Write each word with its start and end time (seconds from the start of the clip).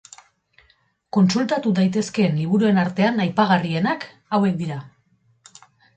Kontsultatu 1.17 1.73
daitezkeen 1.79 2.39
liburuen 2.39 2.81
artean 2.85 3.23
aipagarrienak 3.27 4.09
hauek 4.39 4.57
dira. 4.63 4.79